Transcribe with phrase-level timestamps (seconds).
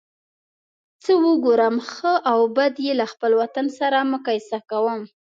[1.03, 5.01] څه وګورم ښه او بد یې له خپل وطن سره مقایسه کوم.